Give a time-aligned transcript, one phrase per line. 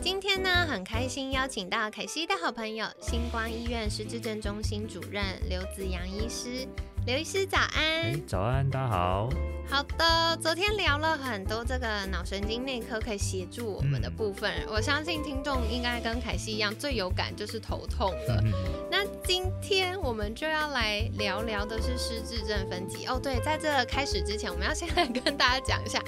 [0.00, 6.66] 今天呢，很开心邀请到凯西的好朋友，星光医院失智症中心主任刘子阳医师。
[7.04, 9.28] 刘医师早安，早安，大家好。
[9.68, 18.42] 好的，昨天聊了很多这个脑神经内科可以协助我们的部分，我相信听众应该跟凯西一样，最有感就是头痛了。
[18.90, 23.18] 那今天我们就要来聊聊的是失智症分级哦。
[23.20, 26.00] 对，在这开始之前，我们要先来跟大家讲一下。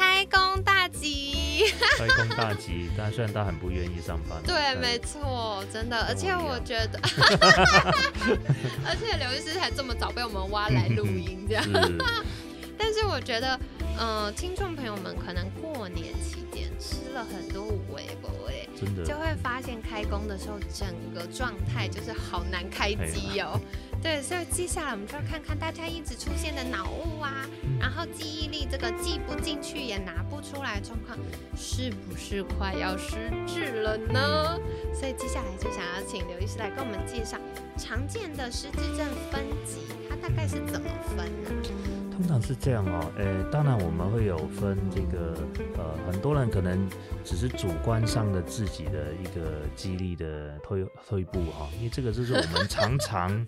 [0.00, 1.66] 开工大吉！
[1.98, 2.88] 开工大吉！
[2.96, 6.06] 但虽然他很不愿意上班，对，没错，真的。
[6.08, 6.98] 而且我觉得，
[8.86, 11.62] 而且刘医师才这么早被我们挖来录音，这样。
[12.78, 13.60] 但是我觉得，
[14.00, 16.14] 嗯，听众朋友们可能过年
[17.20, 23.60] 了很多五味不味，真的，就会发现开工的时候整个状态就是好难开机哦。
[24.02, 27.46] 对，所以接下来我们就要看看大家一直出现的脑雾啊，
[27.78, 31.18] 然后记忆力这个记不进去也拿不出来状况，
[31.54, 34.58] 是不是快要失智了呢？
[34.94, 37.36] 所以接下来就想要请刘医师来跟我们介绍
[37.76, 41.99] 常见的失智症分级，它大概是怎么分呢？
[42.20, 45.34] 通常是这样哦，呃，当然我们会有分这个，
[45.78, 46.86] 呃，很多人可能
[47.24, 53.46] 只是主观上的自己的一个激励的退退步哈，因为这个就是我们常 常。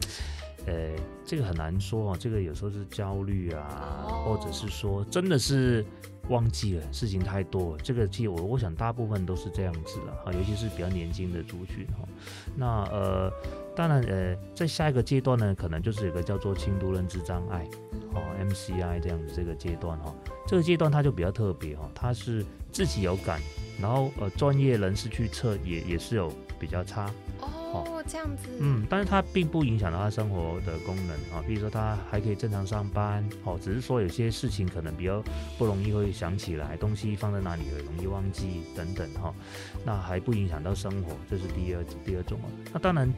[0.65, 5.85] 呃，这个很难说哦，这个有时候是焦虑啊，或者是说真的是
[6.29, 7.77] 忘记了事情太多。
[7.79, 12.09] 这个其实我我想大部分都是这样子的哈，尤其是比较年轻的族群哈。
[12.57, 13.33] 那呃，
[13.75, 17.67] 当然呃，在下一个阶段呢，可能就是有个叫做轻度认知障碍
[18.15, 20.15] 哦 MCI 这样子这个阶段哈。
[20.47, 23.41] 这个阶段它就比较特别哈，它是自己有感，
[23.81, 27.11] 然后呃专业人士去测也也是有比较差。
[27.73, 28.49] 哦，这样子。
[28.61, 35.23] 嗯，但是它并不影响到他生活的功能啊，比如说他还可以正常上班，哦，只是说有些事情可能比较
[35.59, 39.35] 不容易会想起来，东西放在哪里很容易忘记等等哈，
[39.85, 42.47] 那还不影响到生活，这是第二第二种啊。
[42.73, 43.13] 那当然。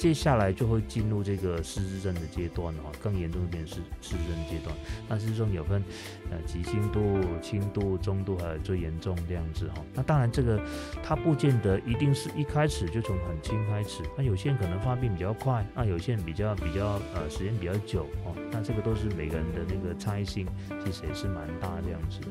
[0.00, 4.74] 接下来就会进入这个失智症的阶段哈，更严重一点是失智症阶段。
[5.06, 5.84] 那失智症有分
[6.30, 9.82] 呃急性度、轻度、中度还有最严重这样子哈。
[9.92, 10.58] 那当然这个
[11.02, 18.34] 它不见得一定是一开始就从很轻开始，那有些人可能发病比较快，那有些人比较比较呃时间比较久哦。
[18.50, 20.46] 那这个都是每个人的那个差异性，
[20.84, 22.28] 其实也是蛮大这样子的。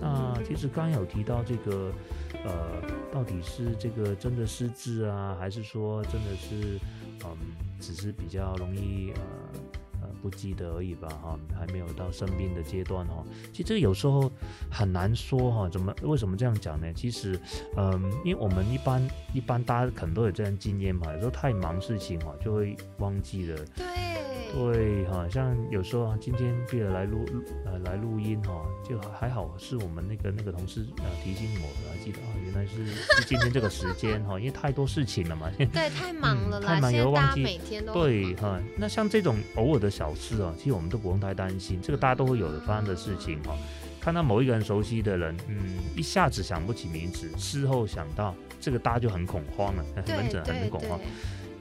[0.00, 1.92] 那其实刚有提到这个。
[2.44, 2.80] 呃，
[3.10, 6.78] 到底是这个真的失智啊，还是说真的是，
[7.24, 7.36] 嗯，
[7.80, 9.22] 只是比较容易呃
[9.54, 9.60] 呃
[10.28, 11.08] 不记得而已吧？
[11.22, 13.24] 哈，还没有到生病的阶段哈。
[13.52, 14.28] 其实这个有时候
[14.68, 15.68] 很难说哈。
[15.68, 16.92] 怎么为什么这样讲呢？
[16.92, 17.38] 其实，
[17.76, 19.00] 嗯，因为我们一般
[19.32, 23.56] 一般大家可能都有这样经验嘛，有时候太忙事情哈，就会忘记了。
[23.76, 23.84] 对。
[24.56, 27.26] 对好，像有时候今天记得来录
[27.66, 35.50] 呃来录音哈，就还好是我们那个那个同事呃提醒我，还记得啊，原来是是今天这个时间哈， 因为太多事情了嘛。
[35.58, 37.42] 对，太忙了太忙也会忘记。
[37.42, 43.54] 每天都对哈，那像这种偶尔的小事啊，其实我们都不用太担心，这个大家都会有的发生的事情哈。
[44.00, 50.98] 看到某一个人熟悉的人，嗯，一下子想不起名字，事后想到这个，大家就很恐慌了， 门诊很恐慌。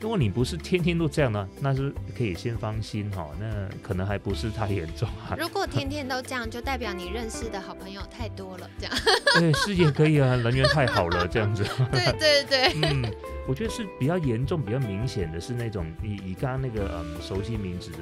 [0.05, 5.35] 如果你不是天天都这样呢，那是可以先放心哈，那可能还不是太严重啊。
[5.35, 8.95] 如果天天都这样，就代表你认识的好朋友太多了，这样。
[9.39, 11.63] 对， 事业可以啊，人缘太好了，这样子。
[11.91, 12.72] 对对对。
[12.85, 13.11] 嗯，
[13.47, 17.97] 我觉得是比较严重、比较明显的是那种以以刚刚那个嗯熟悉名字的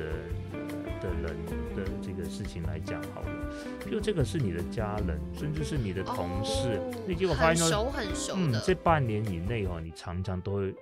[1.00, 1.34] 的人
[1.74, 10.76] 的这个事情来讲好了，就这个是你的家人，甚至是你的同事，你结果发现很熟很熟嗯，这半年以内哈，你常常都会。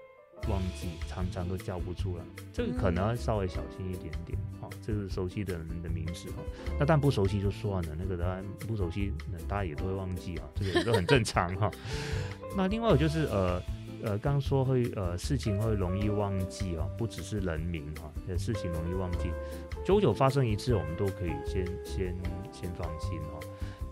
[0.50, 4.38] 忘记常常都叫不出来，这个可能要稍微小心一点点。
[4.60, 6.38] 好，这是熟悉的人的名字哈。
[6.80, 11.70] 那但不熟悉就算了，那个当然不熟悉，那大家也都会忘记啊，这个都很正常哈。
[12.56, 13.62] 那另外有就是呃
[14.04, 19.30] 呃，刚说会呃事情会容易忘记啊，不只是人名哈，事情容易忘记，
[19.86, 22.16] 久久发生一次，我们都可以先先
[22.52, 23.40] 先放心哈。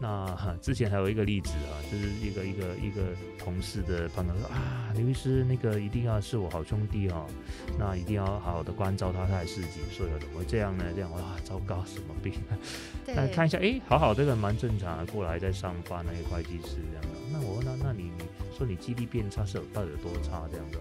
[0.01, 3.01] 那之前还有一个例子啊，就是一个一个一个
[3.37, 7.25] 同事的朋友说啊，刘医师那个一定要是我好兄弟哦，
[7.77, 10.85] 那一定要好好的关照他，他才十几岁了，怎么会这样呢？
[10.95, 12.33] 这样哇，糟糕，什么病？
[13.05, 17.19] 那看一下，哎，好好，这个蛮正常的，过来在上班，那些会计师这样的。
[17.33, 18.23] 那我问他，那你你
[18.57, 20.79] 说你记忆力变差是有到底有多差这样的？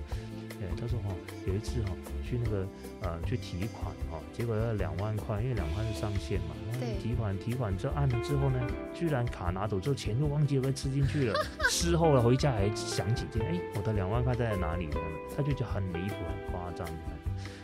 [0.59, 1.15] 对，他说哈，
[1.47, 1.91] 有一次哈，
[2.29, 2.67] 去那个
[3.03, 6.57] 呃去提款哈，结果要两万块，因为两万是上限嘛。
[6.81, 7.01] 对。
[7.01, 8.61] 提款提款之后按了之后呢，
[8.93, 11.35] 居然卡拿走之后钱就忘记被吃进去了。
[11.71, 14.89] 事后了回家还想起这，哎，我的两万块在哪里？
[15.37, 16.87] 他就觉得很离谱，很夸张。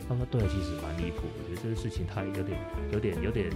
[0.09, 2.59] 他说对，其实蛮离谱，我觉得这个事情他有点
[2.93, 3.51] 有点有点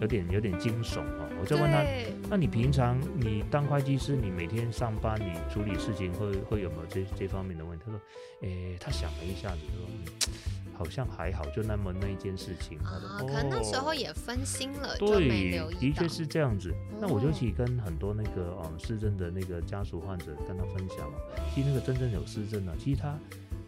[0.00, 1.28] 有点有点惊悚啊。
[1.40, 1.82] 我就问他，
[2.28, 7.84] 那你平常你当会计师，你每天上班你处理事情会会有没有这这方面的问题？
[7.86, 8.00] 他说，
[8.42, 10.30] 诶，他想了一下子说，
[10.74, 12.78] 好像还好，就那么那一件事情。
[12.78, 16.74] 啊，可能那时候也分心了，对，的确是这样子。
[17.00, 21.18] 那我就去跟很多那个嗯失症的那个家属患者跟他分享了，
[21.54, 23.18] 其实那个真正有失症的，其实他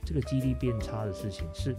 [0.05, 1.75] 这个记忆力变差的事情是。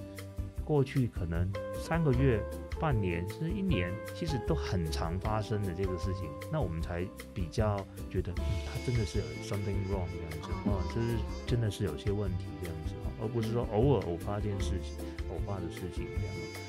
[0.68, 2.44] 过去可能三个月、
[2.78, 7.78] 半年甚至一年，其实都很常发生的这个事情，那我们才比较
[8.10, 11.16] 觉得他真的是有 something wrong 这样子哦，就是
[11.46, 14.94] 真的是有些问题这样子而不是说偶尔偶发件事情、
[15.30, 16.67] 偶发的事情这样。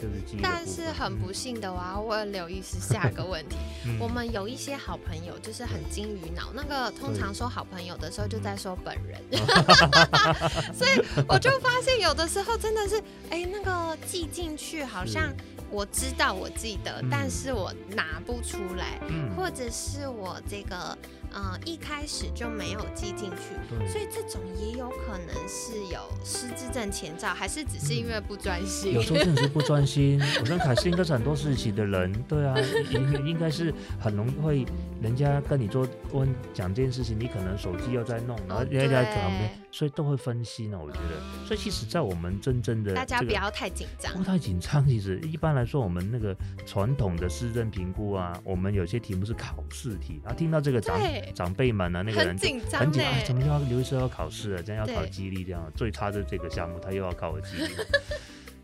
[0.00, 3.56] 对，但是很不幸的，我要问刘医师下个问题。
[4.00, 9.20] 我们有一些好朋友，就是很金鱼脑，那个通常说好朋友的时候，就在说本人。
[10.74, 15.32] 所以我就发现，有的时候真的是，哎，那个记进去，好像
[15.70, 18.98] 我知道我记得，但是我拿不出来，
[19.36, 20.96] 或者是我这个。
[21.36, 28.92] 嗯，一开始就没有记进去，所以这种也有可能是有失智症前兆，还是只是因为不专心？
[28.94, 30.20] 有时候真的是不专心。
[30.40, 32.54] 我跟凯斯应该是很多事情的人，对啊，
[32.90, 34.66] 应应该是很容易会
[35.02, 39.63] 人家跟你做问讲这件事情，你可能手机又在弄，然后人家在旁边。
[39.74, 41.44] 所以都会分析呢，我觉得。
[41.44, 44.86] 所以其实，在我们真正的大家不要太紧张，不太紧张。
[44.86, 46.32] 其实一般来说，我们那个
[46.64, 50.96] 传统的市政评估啊，我们有些题目是考试题，然后听到这个长
[51.34, 54.62] 长辈们啊，那个人很紧张，很紧张，怎么要刘医生要考试啊？
[54.64, 57.74] 这样要考记忆力，这样最差的这个项目，他又要考我记忆力。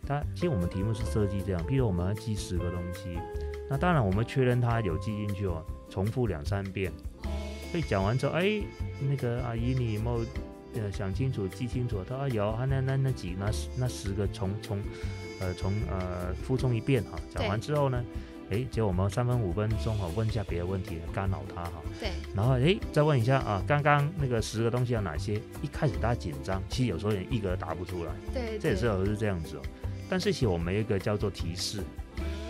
[0.06, 3.18] 他其实我们题目是设计这样，比如我们要记十个东西，
[3.68, 6.92] 那当然我们确认他有记进去哦，重复两三遍。
[7.72, 8.62] 所以讲完之后，哎，
[9.00, 10.24] 那个阿姨你有没有？
[10.74, 12.02] 呃，想清楚，记清楚。
[12.08, 14.78] 他说有，他那那那几那十那十个从从，
[15.40, 17.18] 呃从呃复诵一遍哈。
[17.34, 18.04] 讲完之后呢，
[18.50, 21.72] 哎，就我们三分五分钟哈，问一下别的问题，干扰他哈。
[21.98, 22.10] 对。
[22.34, 25.34] 然后哎，再问一下啊，刚刚那个十个东西有哪些？
[25.62, 28.12] 一开始大家紧张，其实有时候也一个答不出来。
[28.32, 28.58] 对。
[28.58, 29.62] 这也是有是这样子哦。
[30.08, 31.82] 但是其实我们一个叫做提示，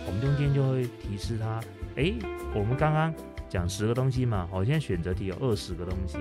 [0.06, 1.60] 我们中间就会提示他，
[1.96, 2.12] 哎，
[2.54, 3.14] 我们刚刚。
[3.50, 6.18] 讲十个东西嘛，我现在选择题有二十个东西，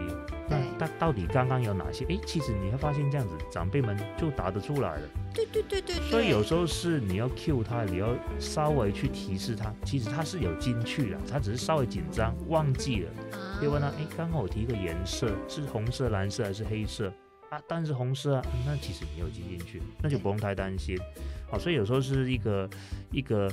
[0.50, 2.04] 那但到底刚刚有哪些？
[2.06, 5.02] 哎，其实你会发现这样子，长辈们就答得出来了。
[5.32, 5.96] 对对对对。
[6.10, 13.12] 所以有时候是你要 cue 他，你要稍微去提示他，其实他是有进去了，他只是稍微紧张忘记了。
[13.60, 17.14] 可以问他，哎，刚刚我提一个颜色是红色、蓝色还是黑色
[17.52, 17.62] 啊？
[17.68, 20.98] 但是红色啊，那其实没有记进去，那就不用太担心。
[21.48, 22.68] 好，所以有时候是一个
[23.12, 23.48] 一个。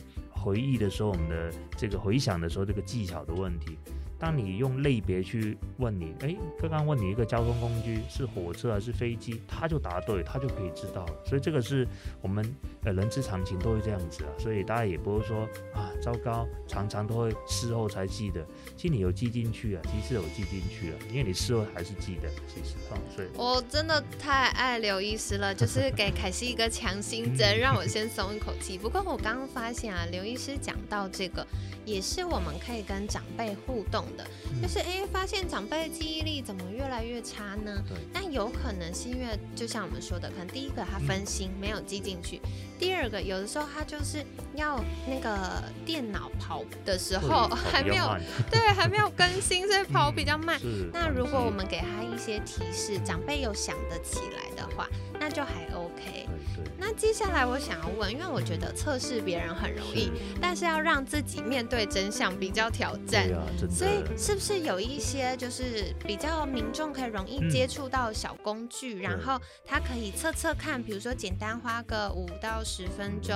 [0.47, 3.77] 回忆的时候，我们的这个回想的时候，这个技巧的问题。
[4.19, 11.13] 当你用类别去问你，哎，刚刚问你一个交通工具是火车还是飞机，他就答对，他就可以知道了。
[11.27, 11.87] 所以这个是
[12.23, 12.43] 我们
[12.85, 14.31] 呃人之常情，都会这样子啊。
[14.39, 15.43] 所以大家也不会说
[15.75, 18.43] 啊，糟糕，常常都会事后才记得。
[18.75, 22.29] 其实你有记进去啊，其实有记进去啊，因为你事后还是记得。
[22.49, 28.79] 其实啊，所以我真的太爱刘医师了，就是给凯西一个强心针，让我先松一口气。
[28.79, 31.47] 不过我刚刚发现啊，刘医师讲到这个，
[31.85, 34.06] 也是我们可以跟长辈互动。
[34.17, 34.27] 的，
[34.63, 37.83] 就是哎，发现长辈的记忆力怎么越来越差呢？
[38.13, 42.41] 那有可能是因为，就像我们说的，可能第一个他分心没有记进去，
[42.79, 48.17] 第二个有的时候他就是要那个电脑跑的时候还没有，
[48.51, 50.61] 对，还没有更新，所以跑比较慢。
[50.93, 56.29] 那如果我们给他一些提示，长辈有想得起来的话，那就还 OK。
[56.79, 60.11] 那接下来我想要问，因为我觉得测试别人很容易，
[60.41, 63.29] 但是要让自己面对真相比较挑战，
[63.71, 64.05] 所以。
[64.17, 73.35] 是不是有一些就是比较民众可以容易接触到小工具，然后他可以测测看，比如说简单花个五到十分钟，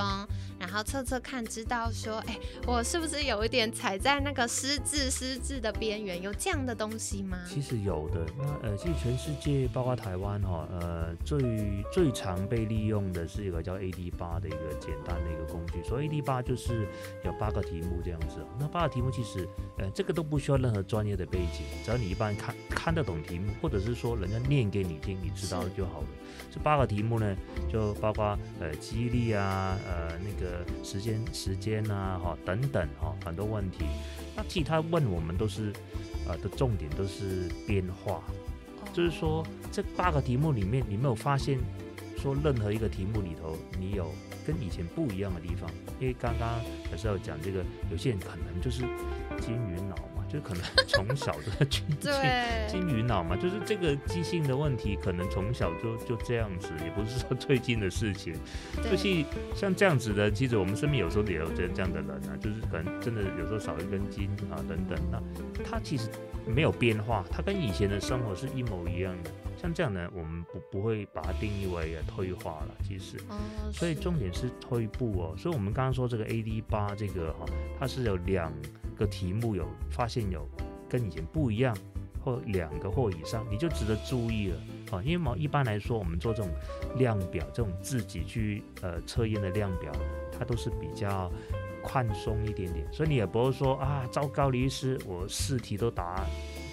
[0.59, 6.21] 然后测测看，知道说，哎，我是不是有一点踩在那个失智失智的边缘？
[6.21, 7.37] 有这样的东西吗？
[7.47, 8.25] 其实有的。
[8.37, 15.81] 那呃，其实全世界包括台湾哈，呃，最最常被利用的是一个叫 AD 八的一个简单的一个工具。
[15.83, 16.87] 所以 AD 八就是
[17.23, 18.45] 有八个题目这样子。
[18.59, 26.07] 那八个题目其实，呃，这个都不需要任何专业的背景，只要你一般看看得懂题目，或者是说人家念给你听，你知道就好了。
[26.51, 27.35] 这八个题目呢，
[27.71, 33.85] 就包括呃记忆力啊，呃那个时间时间啊，哈等等哈很多问题。
[34.35, 35.73] 那其他问我们都是
[36.27, 38.21] 呃的重点都是变化，
[38.93, 41.59] 就是说这八个题目里面，你没有发现
[42.21, 44.11] 说任何一个题目里头你有
[44.45, 45.69] 跟以前不一样的地方？
[45.99, 46.59] 因为刚刚
[46.89, 48.81] 还是要讲这个，有些人可能就是
[49.39, 50.05] 金鱼脑嘛。
[50.31, 51.83] 就可能从小的 金
[52.65, 58.33] 金鱼脑嘛，就是这个记性的问题，可能从小就就这样子，也不是说最近的事情。
[58.77, 64.97] 就是像这样子的，其实我们身边有时候也有这这样的人啊，就是可能真的有时候少一根筋啊等等。
[65.11, 65.21] 那
[65.65, 66.07] 他其实
[66.47, 69.29] 没有变化，他跟以前的生活是一模一样的。
[69.61, 73.17] 像这样呢，我们不不会把它定义为退化了，其实。
[73.71, 75.35] 所以重点是退步哦。
[75.37, 77.45] 所以我们刚刚说这个 AD 八这个哈，
[77.79, 78.51] 它是有两。
[78.97, 80.47] 个题目有发现有
[80.87, 81.75] 跟以前不一样，
[82.23, 84.57] 或两个或以上，你就值得注意了
[84.91, 85.01] 啊！
[85.01, 86.51] 因为嘛，一般来说，我们做这种
[86.97, 89.91] 量表，这种自己去呃测验的量表，
[90.37, 91.31] 它都是比较
[91.81, 96.23] 宽松一点点，所以你也不会说啊，糟糕，律师，我试题都答。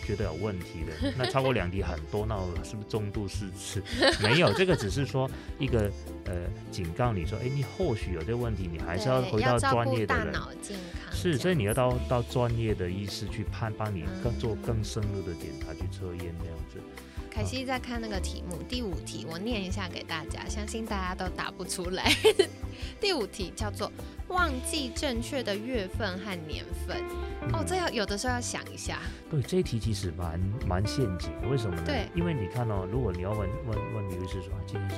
[0.08, 3.82] 觉得有问题的，那超过两题很多，那我是不是中度失智？
[4.22, 5.90] 没有，这个只是说一个
[6.24, 6.32] 呃
[6.70, 10.34] 警告你说，哎，你或许有这个问题，你还是要回到专业的人。
[11.12, 16.80] 是，所以你要到到专业的医师去判，帮你更做更深入的检查去测验这样子。
[17.30, 22.10] 凯西在看那个题目，第五题我念一下给大家，相信大家都答不出来。
[22.98, 23.92] 第五题叫做
[24.28, 26.96] 忘记正确的月份和年份。
[27.52, 28.98] 哦，这要有的时候要想一下。
[29.30, 31.82] 对，这一题其实蛮蛮陷阱的，为什么呢？
[31.86, 34.96] 对，因为你看哦，如果你要问问问女律师说今天是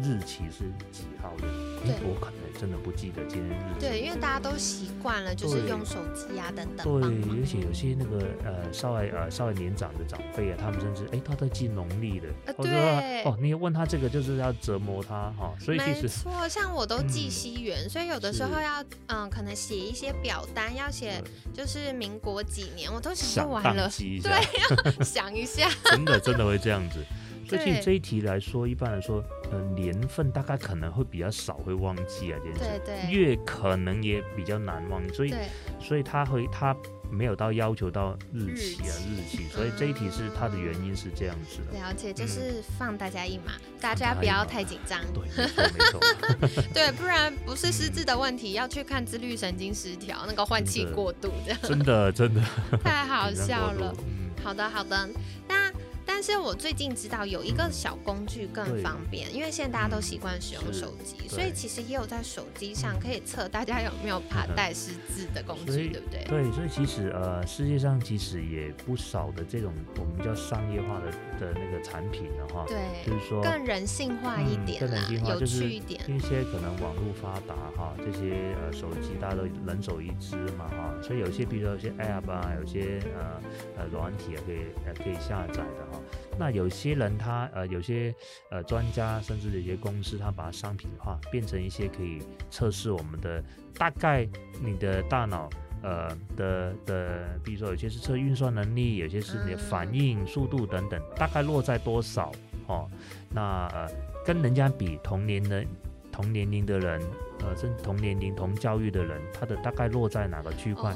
[0.00, 1.46] 日期是几号的，
[1.84, 3.80] 对，我可能真的不记得今天日期。
[3.80, 6.84] 对，因为大家都习惯了就是用手机啊等等。
[6.84, 12.28] 对，而且有些那个呃稍微呃稍微年长的长辈啊，他们甚至哎他在记农历的。
[12.46, 13.22] 呃，对。
[13.24, 18.71] 哦，你问他这个就是要折磨他哈，所以其实没错，像我都记西元，所以有的时候要
[19.08, 23.90] 嗯可能写一些表单，要写就是民国几年，我都写不完了。
[23.90, 25.68] 对，要 想一下。
[25.90, 27.04] 真的真的会这样子。
[27.48, 32.80] 所以这一题来说，一般来说，呃，年份大概可能会比较少会忘记啊，这件事。
[32.84, 33.10] 对对。
[33.10, 35.34] 月可能也比较难忘，所以
[35.80, 36.76] 所以他会他。
[37.12, 41.78] 没有到要求到日期啊日期，所以这一题是它的原因是这样子的。
[41.78, 44.98] 了解，就是放大家一马，大家不要太紧张。
[45.12, 46.00] 对，没错。
[46.72, 51.54] 对，不然不是失智的问题，要去看自律神经失调，那个换气过度的。
[51.68, 52.40] 真的真的。
[52.82, 53.94] 太好 笑了。
[54.42, 55.08] 好的好的，
[55.46, 55.70] 那。
[56.14, 66.22] 但是我最近知道有一个小工具更方便，因为现在大家都习惯使用手机，所以其实也有在手机上可以测大家有没有怕带失字的工具，对不对？
[66.28, 72.76] 对，所以其实呃，世界上其实也不少的这种我们叫商业化的的那个产品的话，对，
[73.06, 75.98] 就是说更人性化一点，更人性化，有趣一点。
[76.06, 83.40] 一些可能网络发达哈，这些呃手机大家都人手一只嘛哈，所以有些比如说有些 App 啊，有些呃
[83.78, 85.98] 呃软体啊可以呃可以下载的哈。
[86.38, 88.14] 那有些人他呃有些
[88.50, 93.42] 呃专家甚至有些公司他把商品化，变成一些可以测试我们的
[93.78, 94.26] 大概
[94.60, 95.48] 你的大脑
[95.82, 102.32] 呃的的，比如说有些是测运算能力，有些是你的反应速度等等，大概落在多少
[102.66, 102.88] 哦？
[103.30, 103.88] 那呃
[104.24, 105.64] 跟人家比同年的
[106.10, 107.00] 同年龄的人，
[107.40, 110.94] 呃甚至同年龄同教育的人，他的大概落在哪个区块？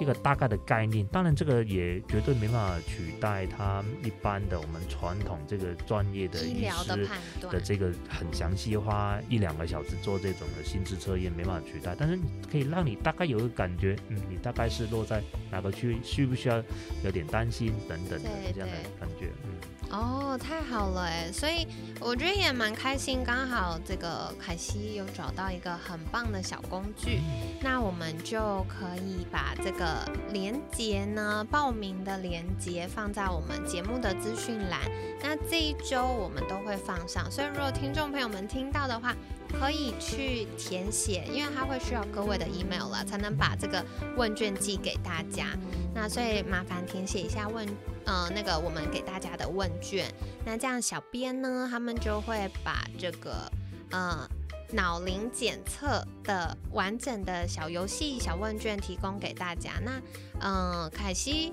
[0.00, 7.08] 一个大概的概念，当然这个也绝对没办法取代他一般的我们传统这个专业的医师
[7.50, 11.94] 的这个很详细花一两个小时做这种的心智测验，没办法取代。
[11.98, 12.18] 但是
[12.50, 16.62] 可以让你大概有个感觉，嗯，你大概是落在哪个区，需不需要
[17.04, 19.50] 有点担心等等的这样的感觉，嗯。
[19.90, 21.66] 哦，太好了哎，所以
[22.00, 27.20] 我觉得也蛮开心，刚好这个凯西有找到一个很棒的小工具，
[27.62, 34.80] 那我们就可以把这个连接呢，报名的连接放在我们节目的资讯栏，
[35.22, 39.14] 那这一周我们都会放上，所以如果听众朋友们听到的话。
[39.58, 43.82] 可以去填写，因为它会需要各位的 email 了，才能把这个
[44.14, 45.46] 问卷寄给大家。
[45.94, 47.66] 那所以麻烦填写一下问，
[48.08, 50.10] 呃，那个我们给大家的问卷。
[50.46, 53.52] 那这样小编呢，他们就会把这个
[53.90, 54.26] 呃
[54.72, 59.72] 脑龄检测的完整的小游戏、小问卷提供给大家。
[59.84, 60.00] 那
[60.40, 61.52] 嗯，凯西。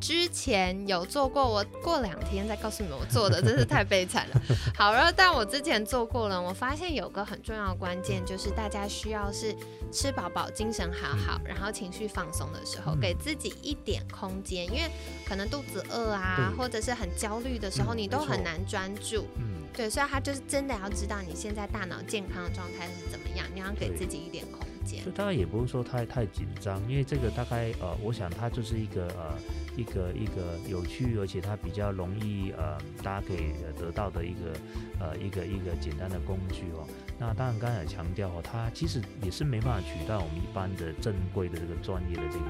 [0.00, 4.42] 之前有做过，我过两天再告诉你们我做的，真是太悲惨了。
[4.76, 9.54] 好然后，但我之前做过了，我发现有个很重要的关键，就是大家需要是
[9.90, 14.90] 吃饱饱、精神好好，然后情绪放松的时候，给自己一点空间，因为
[15.26, 19.26] 可能肚子饿啊，或者是很焦虑的时候，你都很难专注。
[19.38, 25.04] 嗯，对，所以他就是真的要知道你现在大脑健康的状态是怎么样，你要给自己一点空间。
[25.04, 29.38] 就大概也不用说太太紧张，因为这个大概呃，我想它就是一个呃。
[29.76, 34.52] 一个一个有趣，而且它比较容易呃，大家可以得到的一个
[34.98, 36.86] 呃一个一个简单的工具哦。
[37.18, 42.44] 那当然刚才也强调哦，它其实也是没办法取代我们一般的正规的这个专业的这个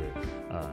[0.51, 0.71] 呃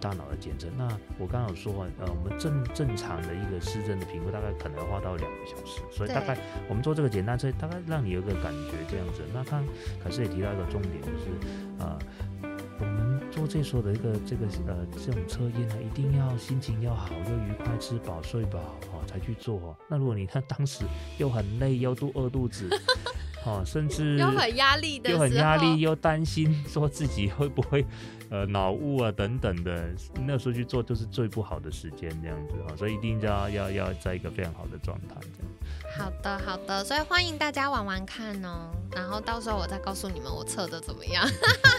[0.00, 0.68] 大脑的检测。
[0.76, 0.88] 那
[1.18, 6.38] 我刚刚有说呃，我们正正常的一个失真的评估大概可能要花到两个小时，所以大概
[6.68, 9.22] 我们做这个简单测，大概让你有个感觉这样子。
[9.34, 9.64] 那刚
[10.02, 11.24] 可是也提到一个重点就是
[11.80, 11.98] 呃。
[12.80, 13.07] 我们
[13.38, 18.58] 做这所的一个这个呃这种测验呢，一定要心情要好，又愉快，吃饱睡饱
[18.92, 19.76] 哦才去做。
[19.88, 20.84] 那如果你看 当时
[21.18, 22.68] 又很累，又肚饿肚子，
[23.46, 27.86] 哦，甚至又很压力的，又很压力，又担心说自己会不会
[28.30, 29.88] 呃脑雾啊等等的，
[30.26, 35.48] 那时候去做就是最不好的时间这样子啊，所以一定要要要在一个非常好的状态这样。
[35.96, 41.26] 好的，好的，所以欢迎大家玩玩看哦，然后到时候我再告诉你们我测的怎么样。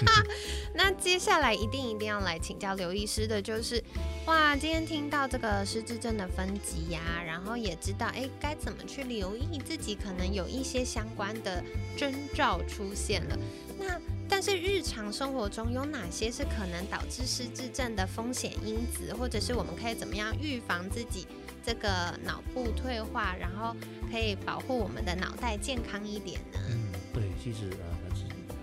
[0.76, 3.82] 那接下来一定一定要来请教刘医师的就是，
[4.26, 11.64] 哇，今天听到这个失智症的分级呀，然后也知道哎该怎么去留意自己可能有一些相关的
[11.96, 13.38] 征兆出现了。
[13.78, 21.28] 那但是日常生活中有哪些是可能导致失智症的风险因子，或者是我们可以怎么样预防自己？
[21.62, 23.76] 这个脑部退化，然后
[24.10, 26.60] 可以保护我们的脑袋健康一点呢。
[26.70, 27.70] 嗯，对，其实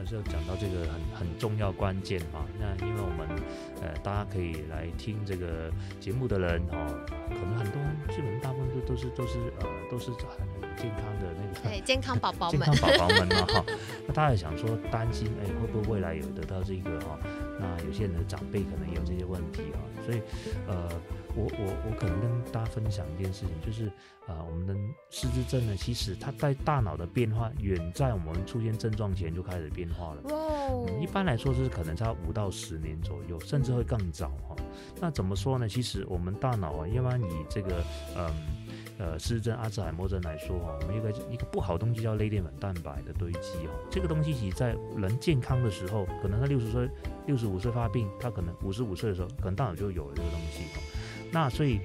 [0.07, 2.45] 是要讲到这个很很重要关键哈。
[2.59, 3.29] 那因为我们
[3.83, 5.71] 呃大家可以来听这个
[6.01, 7.81] 节目的人哦，可能很多
[8.15, 10.47] 基本大部分都都是都是呃都是很
[10.77, 13.65] 健康的那个对健康宝宝们 健康宝宝们嘛哈。
[14.07, 17.19] 那大家也想说担心哎会不会未来有得到这个哈？
[17.59, 20.21] 那有些人的长辈可能有这些问题啊，所以
[20.67, 20.89] 呃。
[21.39, 23.89] 我我我可能跟大家分享一件事情，就是
[24.27, 24.75] 啊，我们的
[25.11, 30.23] 失智症呢，其实它在大脑的变化远在我们出现症状前就开始变化了。
[30.31, 30.87] 哦。
[30.99, 34.57] 一般来说是可能差五到十年左右，甚至会更早哈。
[34.99, 35.69] 那怎么说呢？
[35.69, 37.85] 其实我们大脑啊，要不然以这个
[38.17, 38.33] 嗯
[38.99, 43.73] 呃失真、阿兹海默症来说哈，我们一个一个不好东西叫类淀粉蛋白的堆积哈。
[43.91, 46.89] 这个东西其实在人健康的时候，可能他六十岁、
[47.27, 50.81] 六十五岁发病，他可能五十五岁的时候，可能大脑就有了这个东西哈。
[51.33, 51.81] 那所以，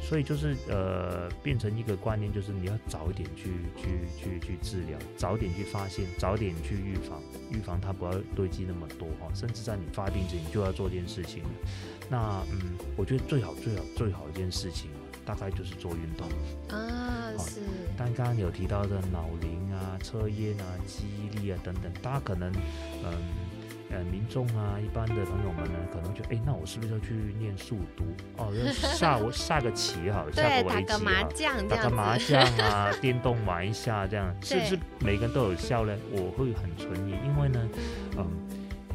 [0.00, 11.42] 所以就是呃，变成一个观念，就是你要早一点去去去去治疗，早点去发现，早点去预防，预防它不要堆积那么多哈，甚至在你发病之前就要做一件事情。
[12.08, 14.90] 那嗯，我觉得最好最好最好一件事情，
[15.34, 16.28] 大概就是做运动
[16.76, 17.32] 啊。
[17.38, 17.60] 是。
[17.96, 22.50] 但刚刚有提到的脑龄啊、测验啊、记忆力啊等等，大家可能
[23.04, 23.12] 嗯。
[23.92, 28.04] 呃，民众啊，一般的朋友们呢，可能就哎，那我是不是要去念速读
[28.36, 28.52] 哦？
[28.72, 35.92] 下我 下个棋好，下个围棋啊，打个麻将啊， 电动玩一下这样，是不是每个人都有效呢？
[36.12, 37.68] 我会很存疑，因为呢，
[38.16, 38.24] 嗯，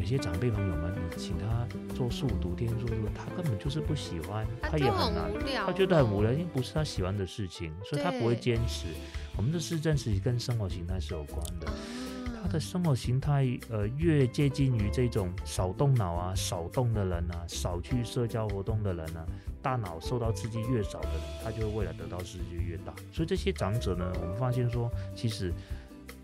[0.05, 5.31] 有些长辈朋友们，你请他做速读、听速读，他根本就是不喜欢，他也很难，
[5.65, 8.85] 他觉得很无聊，因为不是他喜欢的事情，所以他不会坚持。
[9.35, 11.67] 我们的市政其实跟生活形态是有关的。
[12.39, 19.25] 他的生活形态，呃，越接近于这种少动脑啊、少动的人啊、少去社交活动的人啊，
[19.59, 22.93] 大脑受到刺激越少的人，他就会未来得到刺激越大。
[23.11, 25.51] 所以这些长者呢，我们发现说，其实。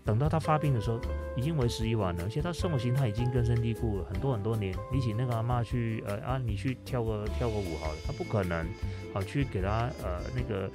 [0.04, 1.00] 等到他发病的时候，
[1.36, 4.74] 已经为时已晚了，而且他生活形态已经根深蒂固了很多很多年。
[4.92, 8.66] 你请那个阿妈去，呃啊，你去跳个跳个舞好了，他不可能，
[9.14, 10.70] 好去给他呃那个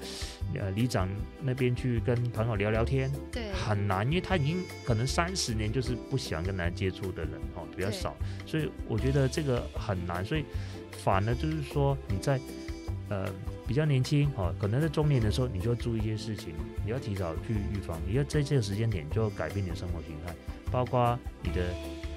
[0.56, 1.10] 呃里长
[1.42, 10.46] 那边去跟朋友聊聊天，对，很难，因为他已经可能三十年就是不喜欢跟人接触的人，哦，比较少，所以我觉得这个很难，所以
[10.92, 12.40] 反而就是说你在
[13.10, 13.28] 呃。
[13.68, 16.54] 比较年轻哦，可能在中年的时候，你就要注意一些事情，
[16.86, 20.34] 你要提早去预防，你要在这个时间点就要改变你的生活形态，
[20.72, 21.66] 包括你的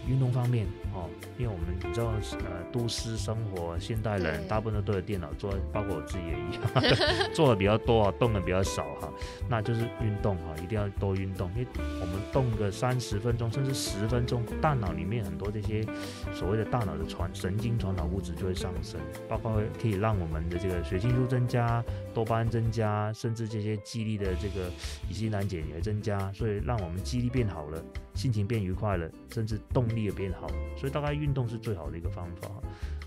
[0.06, 1.08] 运动方面哦，
[1.38, 9.12] 因为我们你知道呃，都市生活现代人大部分都对着电脑做，包括我自己也一样， 做的比较多啊，动的比较少哈。
[9.48, 11.66] 那就是运动哈，一定要多运动，因为
[12.00, 15.84] 我们动个三十分钟甚至十分钟，大脑里面很多这些
[16.32, 24.70] 所谓的大脑的传神经传导物质就会上升，包括可以让我们的这个血清素增加、多巴胺增加，甚至这些记忆力的这个
[25.08, 27.82] 乙酰胆碱也增加，所以让我们记忆力变好了，
[28.20, 32.50] 心情变愉快了，甚至动力也变好，所以大概运动是最好的一个方法。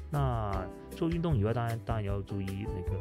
[0.09, 2.99] 那做运动以外，当然当然要注意那个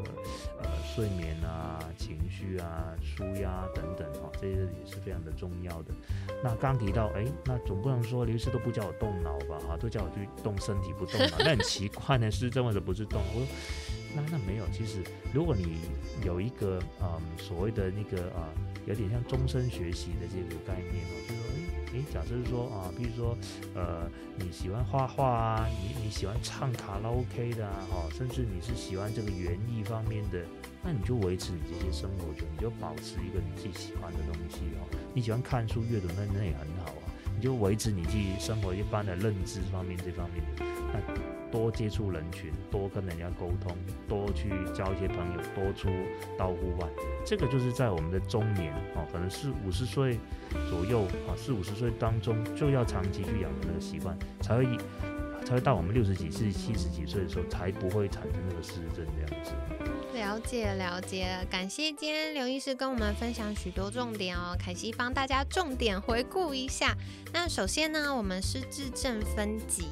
[0.62, 5.94] 呃睡眠啊、情绪啊、舒压等等哈，这些也是非常的重要的。
[6.44, 9.58] 那刚提到，哎，那总不能说刘师都不叫我动脑吧？
[9.66, 13.22] 哈，都叫我去动身体不动脑，那很奇怪呢，是这么的不是动？
[13.34, 13.46] 我说
[14.14, 15.78] 那那没有，其实如果你
[16.26, 18.48] 有一个嗯所谓的那个啊，
[18.86, 21.51] 有点像终身学习的这个概念哦，就是说。
[21.92, 23.36] 诶，假设说啊，比如说，
[23.74, 30.42] 呃，你喜欢画画啊，你你喜欢唱卡拉 OK 的啊，哈，甚至你是喜欢这个园艺方面的，
[30.82, 34.88] 那你就维持你这些生活中，你就保持一个你自己喜欢的东西哦。
[35.14, 37.04] 你喜欢看书阅读，那那也很好啊。
[37.36, 41.41] 你就维持你自己生活一般的认知方面这方面的，那。
[41.52, 43.76] 多接触人群，多跟人家沟通，
[44.08, 45.88] 多去交一些朋友，多出
[46.38, 46.88] 到户外，
[47.26, 50.18] 这个就是在我们的中年哦，可能是五十岁
[50.70, 54.64] 左右啊，四五十岁当中就要长期去养成那个习惯，才会
[55.44, 59.52] 才会到我们六十几岁、七十几岁的时候，才不会产生那个失智这样子。
[60.14, 66.96] 了解了解，感谢今天刘医师跟我们分享许多重点哦，凯西帮大家重点回顾一下。
[67.32, 69.86] 那首先呢，我们失智症分级。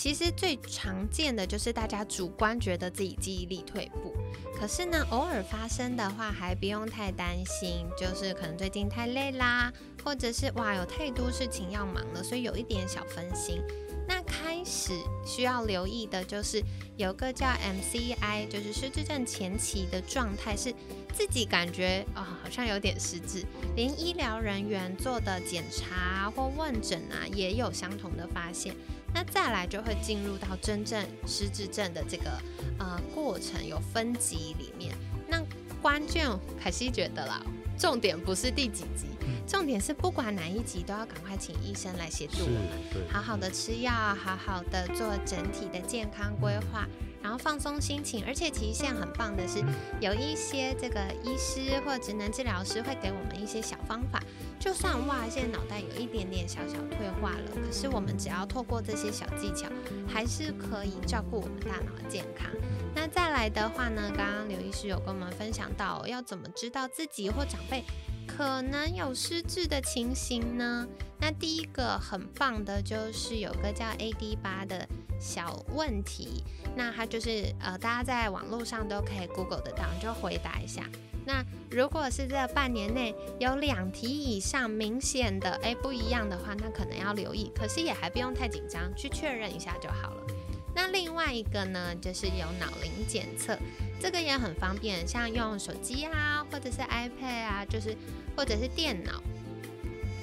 [0.00, 4.14] 其实最常见的就是大家主观觉得自己记忆力退步，
[4.58, 9.70] 可是呢，偶尔发生的话还不用太担心，就是可能最近太累啦，
[10.02, 13.60] 或者是哇有太多事情要忙了，所以有一点小分心。
[14.08, 14.94] 那开始
[15.26, 16.62] 需要留意的就是
[16.96, 20.74] 有个叫 MCI，就是失智症前期的状态是
[21.12, 23.44] 自己感觉啊好像有点失智，
[23.76, 28.74] 连医疗人员做的检查或问诊啊也有相同的发现。
[29.12, 32.30] 那再来就会进入到真正失智症的这个
[32.78, 34.94] 呃过程，有分级里面。
[35.28, 35.42] 那
[35.82, 36.28] 关键
[36.62, 37.40] 凯西觉得啦，
[37.78, 39.06] 重点不是第几集，
[39.46, 46.86] 重点是不管哪一集都要赶快请医生来协助我们，好好的吃药，好好的做整体的健康规划。
[47.22, 49.62] 然后放松心情，而且其实现在很棒的是，
[50.00, 54.22] 有一些这个医师或职能治疗师会给我们一些小方法。
[54.58, 59.68] 就算哇，现在脑袋有一点点小小退化了，可是我们只要透过这些小技巧，
[60.06, 62.50] 还是可以照顾我们大脑的健康。
[62.94, 67.84] 那再来的话呢，刚刚刘医师有跟我们分享到，要怎么知道自己或长辈
[68.26, 70.86] 可能有失智的情形呢？
[71.18, 74.86] 那第一个很棒的就是有个叫 AD 八的。
[75.20, 76.42] 小问题，
[76.74, 80.84] 那它就是呃，大家在网络上都可以 Google 得到，就回答一下。
[81.26, 90.26] 那如果是这半年内有两题以上明显的哎不一样的话，那可能要留意，可是也还不用太紧张，去确认一下就好了。
[90.74, 93.58] 那另外一个呢，就是有脑龄检测，
[94.00, 97.94] 这个也很方便，像用手机啊，或者是 iPad 啊，就是
[98.34, 99.22] 或者是电脑。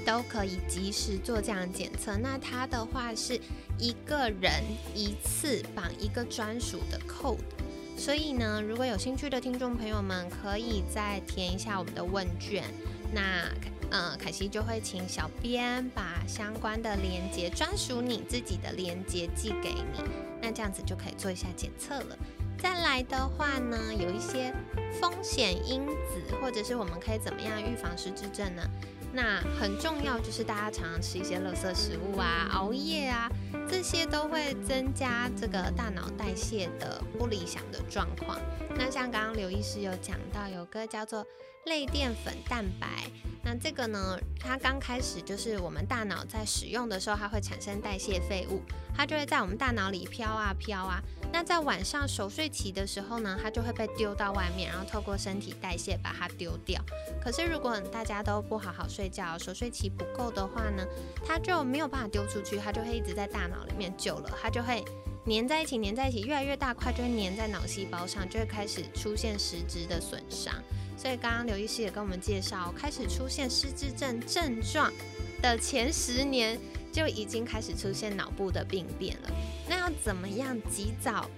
[0.08, 2.16] 都可以及时做这样检测。
[2.16, 3.38] 那它的话是
[3.78, 4.64] 一个人
[4.96, 7.38] 一次绑一个专属的 code，
[7.98, 12.64] 所以呢，如果有兴趣的听众朋友们，可以再填一下我们的问卷。
[13.14, 13.52] 那
[13.90, 20.02] 嗯，凯西就会请小编把相关的连接，专属你自己的连接寄给你。
[20.42, 22.18] 那这样子就可以做一下检测了。
[22.58, 24.54] 再来的话呢，有一些
[25.00, 28.64] 风险因子，或者是我们可以怎么样预防失智症呢？
[29.18, 33.28] 那很重要，就是大家常常吃一些垃圾食物啊，熬夜啊，
[33.68, 38.40] 这些都会增加这个大脑代谢的不理想的状况。
[38.76, 41.26] 那像刚刚刘医师有讲到，有个叫做
[41.66, 42.88] 类淀粉蛋白。
[43.44, 48.62] 那这个呢，它刚开始就是我们大脑在使用的时候，它会产生代谢废物，
[48.96, 51.02] 它就会在我们大脑里飘啊飘啊。
[51.32, 56.82] 那在晚上熟睡期的时候呢，它就会被丢到外面，然后透过身体代谢把它丢掉。
[57.22, 60.86] 可是如果大家都不好好睡觉，熟睡期不够的话呢，
[61.26, 64.84] 它就没有办法丢出去，它就会一直在大脑里面久了，它就会
[65.28, 70.54] 粘在一起，粘在一起，越来越大块，就会粘在脑细胞上，就会开始出现实质的损伤。
[70.98, 74.92] 所以刚刚刘医师也跟我们介绍，开始出现失智症症状
[75.42, 76.60] 的前十年
[76.92, 79.30] 就已经开始出现脑部的病变了。
[79.68, 81.30] 那要怎么样及早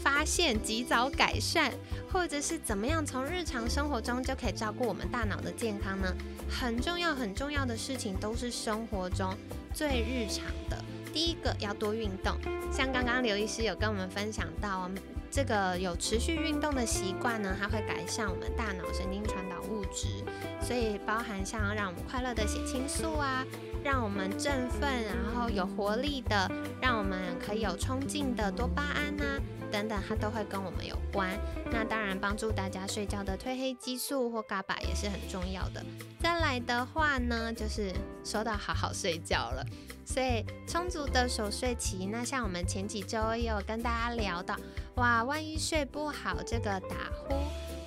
[0.00, 1.72] 发现、及早改善，
[2.12, 6.14] 或者是怎么样从日常生活中就可以照顾我们大脑的健康呢？
[6.48, 9.34] 很重要、很重要的事情都是生活中
[9.74, 10.82] 最日常的。
[11.12, 12.36] 第一个要多运动，
[12.72, 14.90] 像刚刚刘医师有跟我们分享到。
[15.34, 20.22] 这个有持续运动的习惯呢，它会改善我们大脑神经传导物质，
[20.60, 23.42] 所以包含像让我们快乐的血清素啊，
[23.84, 29.24] 让我们振奋，然后有活力的，让我们可以有冲劲的多巴胺呐。
[29.70, 31.30] 等等，它都会跟我们有关。
[31.70, 35.82] 那当然，帮助大家睡觉的褪黑激素或嘎巴也是很重要的。
[36.20, 37.90] 再来的话呢，就是
[38.22, 39.64] 说到好好睡觉了，
[40.04, 42.04] 所以充足的熟睡期。
[42.04, 44.54] 那像我们前几周也有跟大家聊到，
[44.96, 47.34] 哇，万一睡不好，这个打呼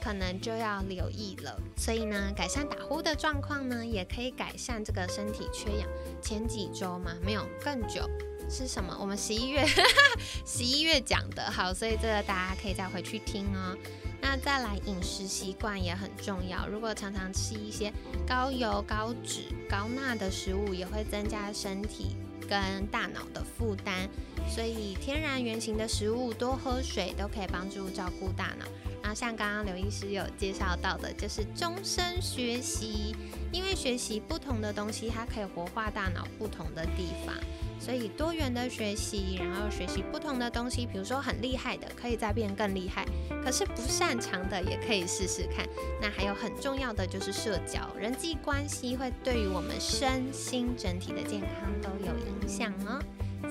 [0.06, 1.60] 可能就要留意了。
[1.76, 5.90] 所以呢，改善打呼的状况呢，也可以改善这个身体缺氧。
[6.22, 8.08] 前几周嘛，没有更久。
[8.48, 8.96] 是什么？
[9.02, 9.66] 我们十一月
[10.46, 13.76] 十一月讲的，好，所以这个大家可以再回去听哦。
[14.22, 17.92] 那再来饮食习惯也很重要，如果常常吃一些
[18.28, 22.16] 高油、高脂、高钠的食物，也会增加身体
[22.48, 24.08] 跟大脑的负担。
[24.48, 28.66] 所以天然原型的食物，多喝水都可以帮助照顾大脑。
[29.06, 33.16] 然后像刚刚刘医师有介绍到的，就是终身学习，
[33.52, 37.36] 因为学习不同的东西，它可以活化大脑不同的地方。
[37.80, 43.06] 所以多元的学习，然后学习不同的东西，比如说很厉害的，可以再变更厉害；
[43.44, 45.64] 可是不擅长的，也可以试试看。
[46.02, 53.00] 那还有很重要的就是社交，人际关系会对于我们身心整体的健康都有影响哦。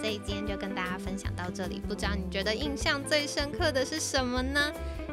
[0.00, 4.72] 所以今天就跟大家分享到这里，不知道你觉得印象最深刻的是什么呢？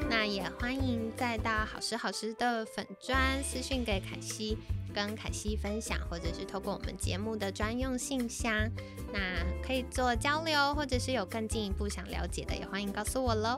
[0.10, 4.58] 那也欢迎再到好时好时的粉砖私讯给凯西。
[4.94, 8.70] 跟凯西分享，或者是透过我们节目的专用信箱，
[9.13, 9.20] 那
[9.65, 13.58] 可以做交流，或者是有更进一步想了解的，也欢迎告诉我喽。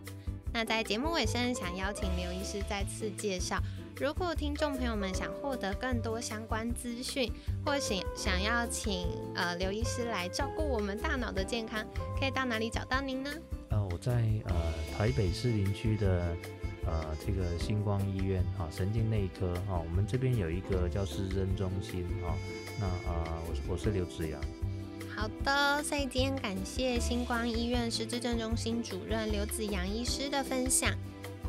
[0.53, 3.57] 那在节目尾声，想邀请刘医师再次介绍，
[3.99, 7.32] 如果听众朋友们想获得更多相关资讯，
[7.63, 11.86] 或想想要请呃刘医师来照顾我们大脑的健康，
[12.19, 13.29] 可以到哪里找到您呢？
[13.69, 14.12] 呃，我在
[14.45, 14.53] 呃
[14.97, 16.36] 台北市林区的。
[16.86, 22.36] 呃，这个星光医院哈，神经内科哈，我们这边有一个叫失真中心哈。
[22.77, 24.38] 那啊，我我是刘子阳。
[25.15, 30.93] 好的，所以今天感谢星光医院失智症中心主任刘子阳医师的分享。